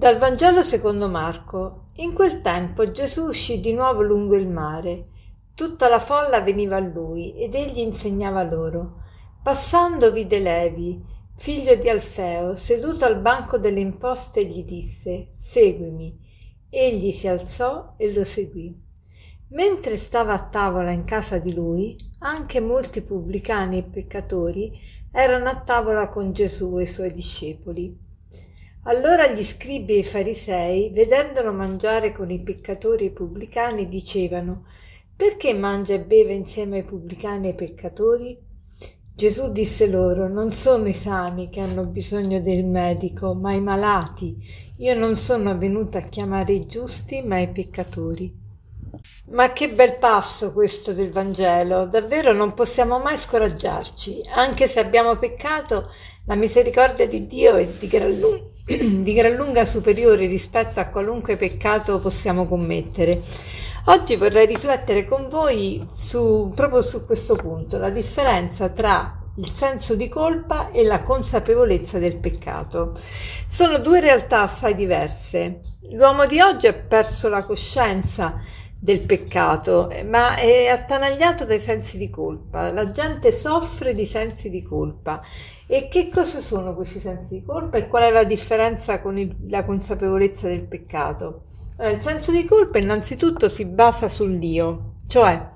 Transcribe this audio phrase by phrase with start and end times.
[0.00, 1.88] Dal Vangelo secondo Marco.
[1.96, 5.08] In quel tempo Gesù uscì di nuovo lungo il mare.
[5.54, 9.02] Tutta la folla veniva a lui ed egli insegnava loro.
[9.42, 10.98] Passando vide Levi,
[11.36, 16.18] figlio di Alfeo, seduto al banco delle imposte gli disse: Seguimi.
[16.70, 18.74] Egli si alzò e lo seguì.
[19.48, 24.80] Mentre stava a tavola in casa di lui, anche molti pubblicani e peccatori
[25.12, 28.08] erano a tavola con Gesù e i suoi discepoli.
[28.84, 34.64] Allora gli scribi e i farisei, vedendolo mangiare con i peccatori e i pubblicani, dicevano
[35.14, 38.38] Perché mangia e beve insieme ai pubblicani e ai peccatori?
[39.14, 44.38] Gesù disse loro Non sono i sani che hanno bisogno del medico, ma i malati.
[44.78, 48.34] Io non sono venuta a chiamare i giusti, ma i peccatori.
[49.32, 51.84] Ma che bel passo questo del Vangelo!
[51.84, 54.22] Davvero non possiamo mai scoraggiarci.
[54.32, 55.90] Anche se abbiamo peccato,
[56.24, 58.58] la misericordia di Dio è di gran lunga
[59.02, 63.20] di gran lunga superiore rispetto a qualunque peccato possiamo commettere.
[63.86, 69.96] Oggi vorrei riflettere con voi su, proprio su questo punto, la differenza tra il senso
[69.96, 72.96] di colpa e la consapevolezza del peccato.
[73.46, 75.62] Sono due realtà assai diverse.
[75.92, 78.40] L'uomo di oggi ha perso la coscienza
[78.82, 82.72] del peccato, ma è attanagliato dai sensi di colpa.
[82.72, 85.20] La gente soffre di sensi di colpa.
[85.66, 89.36] E che cosa sono questi sensi di colpa e qual è la differenza con il,
[89.48, 91.44] la consapevolezza del peccato?
[91.76, 95.48] Allora, il senso di colpa innanzitutto si basa sull'io, cioè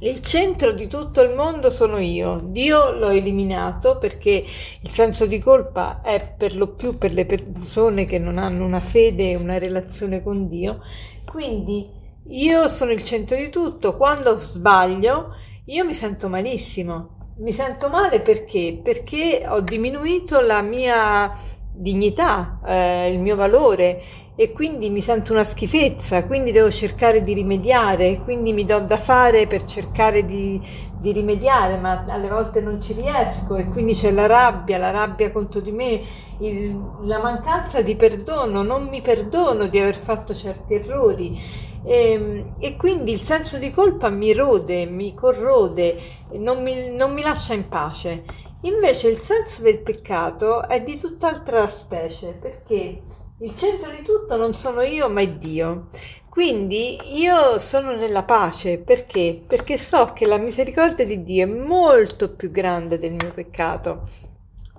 [0.00, 2.40] il centro di tutto il mondo sono io.
[2.44, 4.44] Dio l'ho eliminato perché
[4.80, 8.80] il senso di colpa è per lo più per le persone che non hanno una
[8.80, 10.80] fede e una relazione con Dio.
[11.24, 15.34] Quindi io sono il centro di tutto, quando sbaglio
[15.66, 17.34] io mi sento malissimo.
[17.38, 18.80] Mi sento male perché?
[18.82, 21.32] Perché ho diminuito la mia
[21.74, 24.02] dignità, eh, il mio valore
[24.34, 28.96] e quindi mi sento una schifezza, quindi devo cercare di rimediare, quindi mi do da
[28.96, 30.60] fare per cercare di,
[30.98, 35.30] di rimediare, ma alle volte non ci riesco e quindi c'è la rabbia, la rabbia
[35.30, 36.00] contro di me,
[36.38, 41.38] il, la mancanza di perdono, non mi perdono di aver fatto certi errori
[41.84, 45.98] e, ehm, e, quindi il senso di colpa mi rode, mi corrode,
[46.32, 48.24] non mi, non mi lascia in pace.
[48.62, 53.00] Invece il senso del peccato è di tutt'altra specie, perché
[53.42, 55.88] il centro di tutto non sono io, ma è Dio.
[56.28, 59.42] Quindi io sono nella pace perché?
[59.46, 64.08] Perché so che la misericordia di Dio è molto più grande del mio peccato.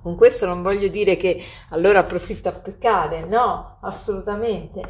[0.01, 4.81] Con questo non voglio dire che allora approfitto a peccare, no, assolutamente.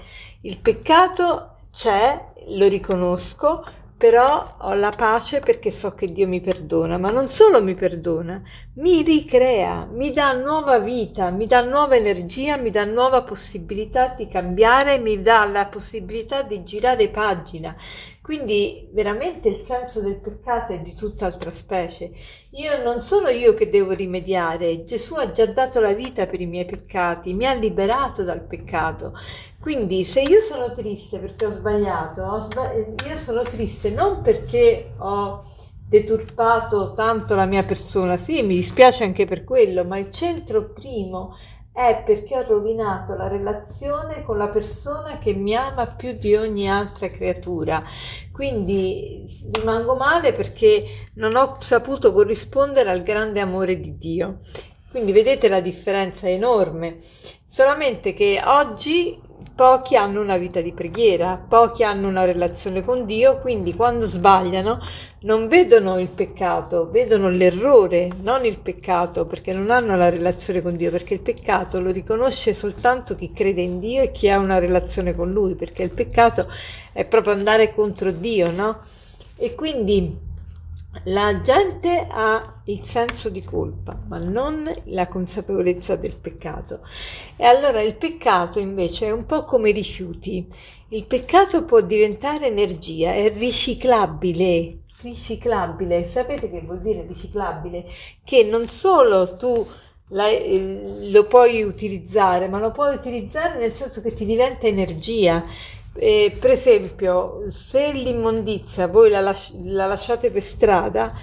[0.41, 3.65] Il peccato c'è, lo riconosco,
[4.03, 8.41] però ho la pace perché so che Dio mi perdona, ma non solo mi perdona,
[8.73, 14.27] mi ricrea, mi dà nuova vita, mi dà nuova energia, mi dà nuova possibilità di
[14.27, 17.73] cambiare, mi dà la possibilità di girare pagina.
[18.23, 22.09] Quindi veramente il senso del peccato è di tutt'altra specie.
[22.51, 26.45] Io non sono io che devo rimediare, Gesù ha già dato la vita per i
[26.45, 29.11] miei peccati, mi ha liberato dal peccato.
[29.59, 34.93] Quindi se io sono triste perché ho sbagliato, ho sbagli- io sono triste non perché
[34.99, 35.43] ho
[35.85, 41.35] deturpato tanto la mia persona, sì, mi dispiace anche per quello, ma il centro primo
[41.73, 46.69] è perché ho rovinato la relazione con la persona che mi ama più di ogni
[46.69, 47.83] altra creatura.
[48.31, 54.37] Quindi rimango male perché non ho saputo corrispondere al grande amore di Dio.
[54.91, 56.97] Quindi vedete la differenza enorme.
[57.43, 59.19] Solamente che oggi
[59.55, 64.79] Pochi hanno una vita di preghiera, pochi hanno una relazione con Dio, quindi quando sbagliano
[65.21, 70.75] non vedono il peccato, vedono l'errore, non il peccato, perché non hanno la relazione con
[70.75, 74.57] Dio, perché il peccato lo riconosce soltanto chi crede in Dio e chi ha una
[74.57, 76.47] relazione con Lui, perché il peccato
[76.91, 78.79] è proprio andare contro Dio, no?
[79.35, 80.31] E quindi
[81.05, 86.81] la gente ha il senso di colpa, ma non la consapevolezza del peccato.
[87.35, 90.47] E allora il peccato invece è un po' come i rifiuti.
[90.89, 94.77] Il peccato può diventare energia, è riciclabile.
[95.01, 97.85] Riciclabile, sapete che vuol dire riciclabile?
[98.23, 99.67] Che non solo tu
[100.09, 105.43] la, lo puoi utilizzare, ma lo puoi utilizzare nel senso che ti diventa energia
[105.95, 111.13] eh, per esempio, se l'immondizia voi la, lasci- la lasciate per strada,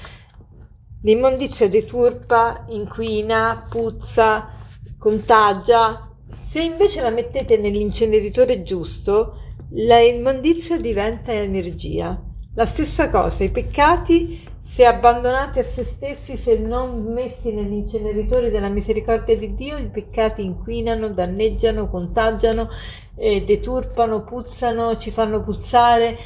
[1.03, 4.49] l'immondizia deturpa, inquina, puzza,
[4.99, 6.09] contagia.
[6.31, 9.35] Se invece la mettete nell'inceneritore giusto,
[9.73, 12.30] la immondizia diventa energia.
[12.55, 18.51] La stessa cosa, i peccati, se abbandonati a se stessi, se non messi negli inceneritori
[18.51, 22.69] della misericordia di Dio, i peccati inquinano, danneggiano, contagiano,
[23.15, 26.19] eh, deturpano, puzzano, ci fanno puzzare,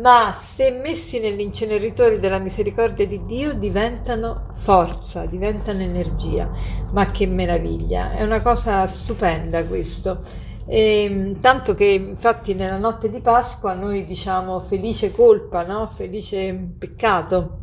[0.00, 6.50] ma se messi negli inceneritori della misericordia di Dio diventano forza, diventano energia.
[6.90, 8.16] Ma che meraviglia!
[8.16, 10.46] È una cosa stupenda questo.
[10.68, 15.88] E, ehm, tanto che infatti nella notte di Pasqua noi diciamo felice colpa, no?
[15.90, 17.60] felice peccato,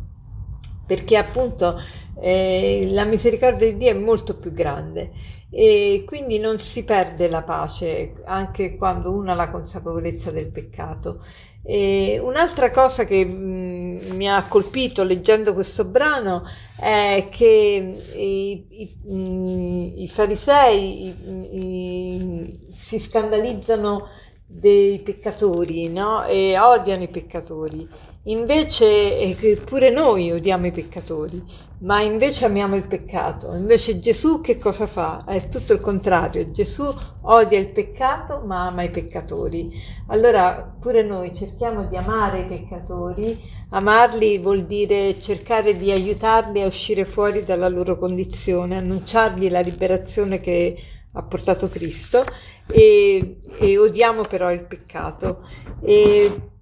[0.84, 1.80] perché appunto
[2.20, 5.10] eh, la misericordia di Dio è molto più grande
[5.50, 11.24] e quindi non si perde la pace anche quando uno ha la consapevolezza del peccato.
[11.62, 16.44] E un'altra cosa che mi ha colpito leggendo questo brano
[16.78, 21.08] è che i, i, i farisei
[21.50, 24.08] i, si scandalizzano
[24.46, 26.24] dei peccatori no?
[26.24, 27.88] e odiano i peccatori.
[28.28, 31.40] Invece pure noi odiamo i peccatori,
[31.80, 33.54] ma invece amiamo il peccato.
[33.54, 35.24] Invece Gesù che cosa fa?
[35.24, 36.50] È tutto il contrario.
[36.50, 36.92] Gesù
[37.22, 39.70] odia il peccato ma ama i peccatori.
[40.08, 43.38] Allora pure noi cerchiamo di amare i peccatori.
[43.70, 50.40] Amarli vuol dire cercare di aiutarli a uscire fuori dalla loro condizione, annunciargli la liberazione
[50.40, 50.76] che
[51.12, 52.24] ha portato Cristo
[52.68, 55.42] e, e odiamo però il peccato.
[55.80, 56.54] E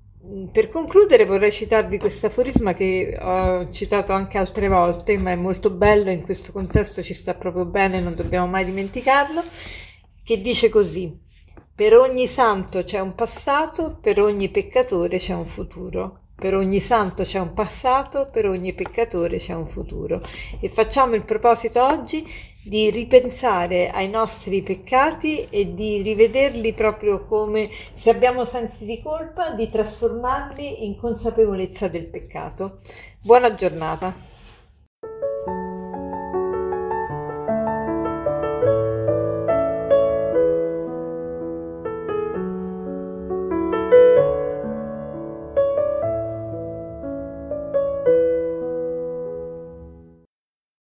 [0.53, 5.71] per concludere vorrei citarvi questo aforisma che ho citato anche altre volte, ma è molto
[5.71, 9.43] bello, in questo contesto ci sta proprio bene, non dobbiamo mai dimenticarlo,
[10.23, 11.21] che dice così,
[11.75, 16.21] per ogni santo c'è un passato, per ogni peccatore c'è un futuro.
[16.37, 20.21] Per ogni santo c'è un passato, per ogni peccatore c'è un futuro.
[20.61, 22.27] E facciamo il proposito oggi
[22.63, 29.51] di ripensare ai nostri peccati e di rivederli proprio come se abbiamo sensi di colpa,
[29.51, 32.79] di trasformarli in consapevolezza del peccato.
[33.21, 34.34] Buona giornata.